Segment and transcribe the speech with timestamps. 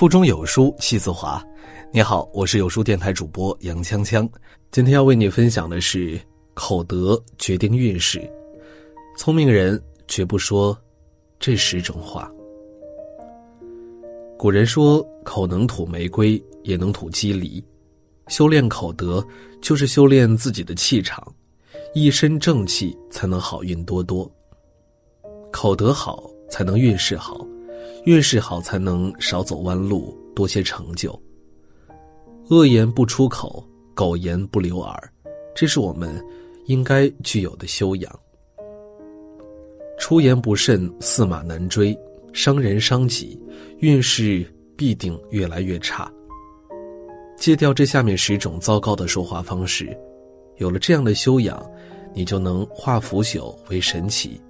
[0.00, 1.44] 腹中有书气自华。
[1.92, 4.26] 你好，我是有书电台主播杨锵锵。
[4.70, 6.18] 今天要为你分享的是：
[6.54, 8.18] 口德决定运势，
[9.18, 9.78] 聪明人
[10.08, 10.74] 绝不说
[11.38, 12.32] 这十种话。
[14.38, 17.62] 古人说：“口能吐玫瑰，也能吐鸡梨。”
[18.28, 19.22] 修炼口德，
[19.60, 21.22] 就是修炼自己的气场，
[21.92, 24.26] 一身正气，才能好运多多。
[25.52, 27.46] 口德好，才能运势好。
[28.04, 31.18] 运势好，才能少走弯路，多些成就。
[32.48, 35.12] 恶言不出口，苟言不留耳，
[35.54, 36.24] 这是我们
[36.66, 38.20] 应该具有的修养。
[39.98, 41.96] 出言不慎，驷马难追，
[42.32, 43.38] 伤人伤己，
[43.78, 44.44] 运势
[44.76, 46.10] 必定越来越差。
[47.36, 49.96] 戒掉这下面十种糟糕的说话方式，
[50.56, 51.64] 有了这样的修养，
[52.14, 54.40] 你就能化腐朽为神奇，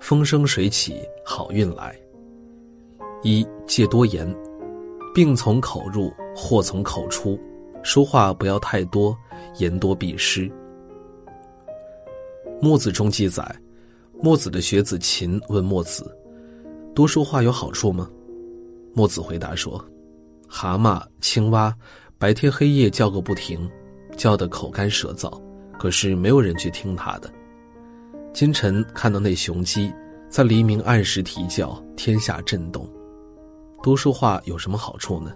[0.00, 1.94] 风生水起，好运来。
[3.22, 4.28] 一戒多言，
[5.14, 7.38] 病从口入，祸从口出。
[7.84, 9.16] 说话不要太多，
[9.58, 10.50] 言多必失。
[12.60, 13.44] 墨子中记载，
[14.20, 16.16] 墨子的学子秦问墨子
[16.94, 18.08] ：“多说话有好处吗？”
[18.94, 19.84] 墨子回答说
[20.46, 21.74] ：“蛤蟆、青蛙，
[22.18, 23.68] 白天黑夜叫个不停，
[24.16, 25.40] 叫得口干舌燥，
[25.76, 27.28] 可是没有人去听他的。
[28.32, 29.92] 今晨看到那雄鸡，
[30.28, 32.88] 在黎明按时啼叫，天下震动。”
[33.82, 35.32] 多说话有什么好处呢？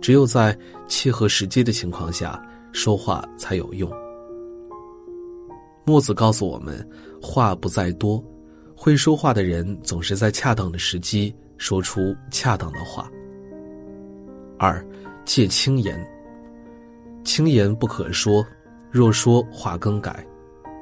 [0.00, 3.90] 只有在切合时机的情况下说话才有用。
[5.86, 6.86] 墨子告诉我们，
[7.22, 8.22] 话不在多，
[8.76, 13.10] 会说话的人总是在恰当的时机说出恰当的话。
[14.58, 14.84] 二，
[15.24, 15.98] 戒轻言。
[17.22, 18.44] 轻言不可说，
[18.90, 20.12] 若说话更改；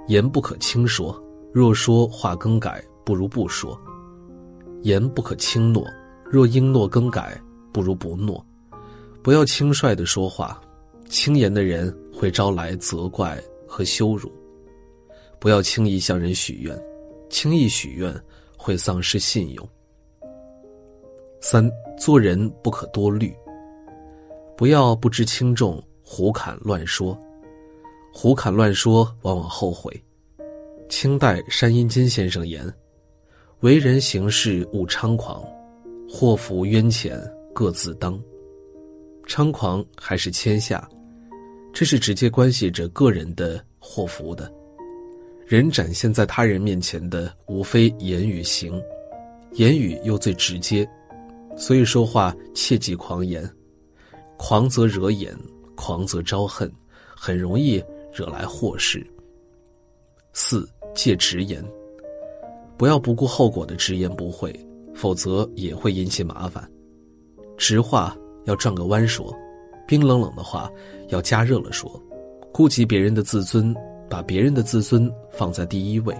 [0.08, 3.78] 言不可轻说，若说话更改，不如不说。
[4.82, 5.86] 言不可轻诺。
[6.32, 7.38] 若应诺更改，
[7.74, 8.42] 不如不诺。
[9.22, 10.58] 不要轻率的说话，
[11.06, 14.32] 轻言的人会招来责怪和羞辱。
[15.38, 16.74] 不要轻易向人许愿，
[17.28, 18.18] 轻易许愿
[18.56, 19.68] 会丧失信用。
[21.42, 21.70] 三，
[22.00, 23.30] 做人不可多虑，
[24.56, 27.14] 不要不知轻重，胡侃乱说。
[28.10, 30.02] 胡侃乱说，往往后悔。
[30.88, 32.72] 清代山阴金先生言
[33.60, 35.44] ：“为人行事勿猖狂。”
[36.14, 37.18] 祸福冤浅
[37.54, 38.22] 各自当，
[39.26, 40.86] 猖狂还是谦下，
[41.72, 44.52] 这是直接关系着个人的祸福的。
[45.46, 48.78] 人展现在他人面前的，无非言语行，
[49.52, 50.86] 言语又最直接，
[51.56, 53.50] 所以说话切忌狂言，
[54.36, 55.34] 狂则惹眼，
[55.74, 56.70] 狂则招恨，
[57.16, 59.04] 很容易惹来祸事。
[60.34, 61.64] 四戒直言，
[62.76, 64.54] 不要不顾后果的直言不讳。
[65.02, 66.62] 否则也会引起麻烦。
[67.56, 69.36] 直话要转个弯说，
[69.84, 70.70] 冰冷冷的话
[71.08, 72.00] 要加热了说，
[72.52, 73.74] 顾及别人的自尊，
[74.08, 76.14] 把别人的自尊放在第一位。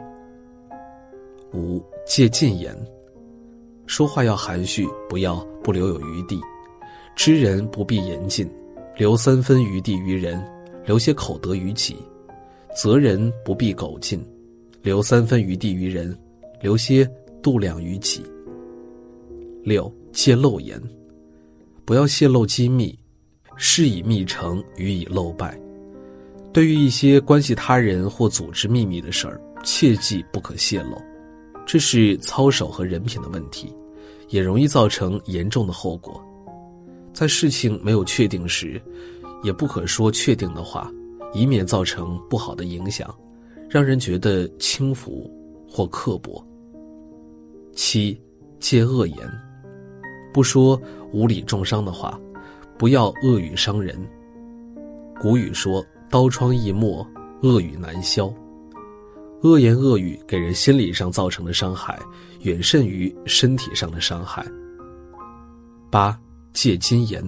[1.55, 2.77] 五戒禁言，
[3.87, 6.41] 说话要含蓄，不要不留有余地。
[7.15, 8.51] 知人不必言尽，
[8.97, 10.45] 留三分余地于人，
[10.85, 11.95] 留些口德于己；
[12.75, 14.21] 责人不必苟尽，
[14.83, 16.19] 留三分余地于人，
[16.61, 17.09] 留些
[17.41, 18.25] 度量于己。
[19.65, 20.81] 六戒漏言，
[21.85, 22.99] 不要泄露机密，
[23.57, 25.59] 事以密成，予以漏败。
[26.53, 31.01] 对于一些关系他人或组织秘密的事儿，切记不可泄露，
[31.65, 33.73] 这是操守和人品的问题，
[34.29, 36.21] 也容易造成严重的后果。
[37.13, 38.83] 在事情没有确定时，
[39.43, 40.91] 也不可说确定的话，
[41.33, 43.15] 以免造成不好的影响，
[43.71, 45.31] 让人觉得轻浮
[45.71, 46.45] 或刻薄。
[47.75, 48.21] 七
[48.61, 49.17] 戒恶言。
[50.33, 50.81] 不说
[51.13, 52.19] 无理重伤的话，
[52.79, 53.97] 不要恶语伤人。
[55.21, 57.07] 古语说：“刀疮易磨，
[57.43, 58.33] 恶语难消。”
[59.43, 61.99] 恶言恶语给人心理上造成的伤害，
[62.43, 64.47] 远甚于身体上的伤害。
[65.91, 66.19] 八
[66.53, 67.23] 戒金言，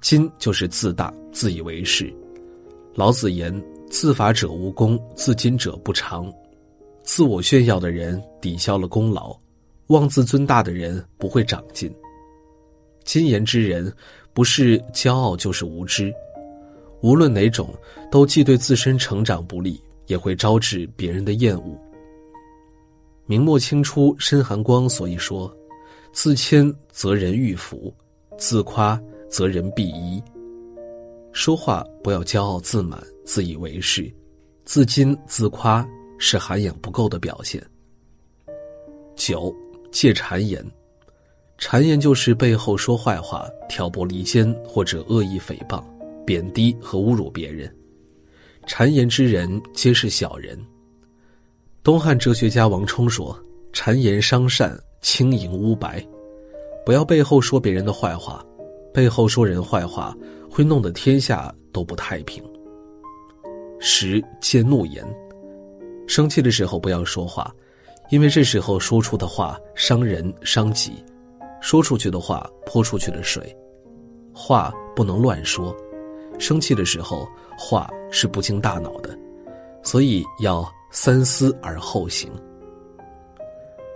[0.00, 2.12] 金就是自大、自以为是。
[2.94, 3.54] 老子言
[3.88, 6.30] ：“自法者无功，自矜者不长。”
[7.04, 9.34] 自我炫耀的人抵消了功劳。
[9.88, 11.92] 妄自尊大的人不会长进。
[13.04, 13.90] 金言之人，
[14.34, 16.12] 不是骄傲就是无知，
[17.00, 17.74] 无论哪种，
[18.10, 21.74] 都既对自身成长不利，也会招致别人的厌恶。
[23.24, 25.50] 明末清初申寒光所以说
[26.12, 27.92] ：“自谦则人欲服，
[28.36, 29.00] 自夸
[29.30, 30.22] 则人必疑。”
[31.32, 34.10] 说话不要骄傲自满、自以为是，
[34.66, 35.86] 自矜自夸
[36.18, 37.62] 是涵养不够的表现。
[39.16, 39.54] 九。
[39.90, 40.64] 戒谗言，
[41.58, 45.82] 谗言就是背后说坏话、挑拨离间或者恶意诽谤、
[46.24, 47.72] 贬低和侮辱别人。
[48.66, 50.58] 谗言之人皆是小人。
[51.82, 53.38] 东汉哲学家王充说
[53.72, 56.06] ：“谗言伤善，轻盈污白。
[56.84, 58.44] 不要背后说别人的坏话，
[58.92, 60.14] 背后说人坏话
[60.50, 62.44] 会弄得天下都不太平。”
[63.80, 65.02] 十戒怒言，
[66.06, 67.54] 生气的时候不要说话，
[68.10, 71.04] 因为这时候说出的话伤人伤己。
[71.60, 73.54] 说出去的话泼出去的水，
[74.32, 75.76] 话不能乱说。
[76.38, 77.28] 生气的时候，
[77.58, 79.18] 话是不经大脑的，
[79.82, 82.30] 所以要三思而后行。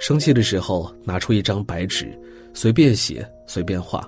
[0.01, 2.19] 生气的时候，拿出一张白纸，
[2.53, 4.05] 随便写，随便画，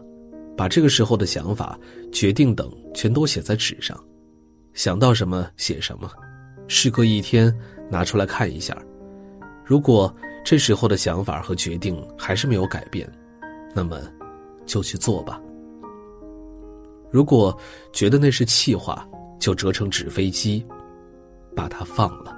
[0.56, 1.78] 把这个时候的想法、
[2.10, 3.96] 决定等全都写在纸上，
[4.72, 6.10] 想到什么写什么，
[6.66, 7.56] 事隔一天
[7.88, 8.76] 拿出来看一下。
[9.64, 10.14] 如果
[10.44, 13.10] 这时候的想法和决定还是没有改变，
[13.74, 13.98] 那么，
[14.66, 15.40] 就去做吧。
[17.10, 17.56] 如果
[17.92, 19.08] 觉得那是气话，
[19.38, 20.64] 就折成纸飞机，
[21.56, 22.36] 把它放了。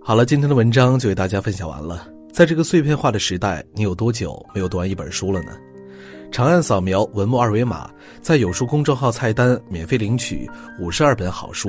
[0.00, 2.08] 好了，今天的文章就给大家分享完了。
[2.32, 5.52] 在这个碎片化的时代，你有多久没有读完一本书了呢？
[6.30, 7.90] 长按扫描文末二维码，
[8.20, 10.48] 在有书公众号菜单免费领取
[10.78, 11.68] 五十二本好书，